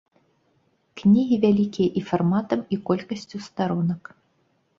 Кнігі 1.01 1.37
вялікія 1.43 1.89
і 2.01 2.03
фарматам, 2.09 2.65
і 2.77 2.81
колькасцю 2.89 3.37
старонак. 3.51 4.03